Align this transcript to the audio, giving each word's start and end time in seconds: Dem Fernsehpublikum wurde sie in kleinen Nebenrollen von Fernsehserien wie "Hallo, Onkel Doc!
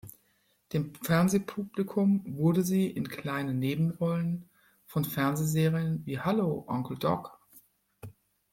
Dem 0.73 0.95
Fernsehpublikum 0.95 2.23
wurde 2.35 2.63
sie 2.63 2.87
in 2.89 3.07
kleinen 3.07 3.59
Nebenrollen 3.59 4.49
von 4.87 5.05
Fernsehserien 5.05 6.03
wie 6.07 6.19
"Hallo, 6.19 6.63
Onkel 6.67 6.97
Doc! 6.97 7.37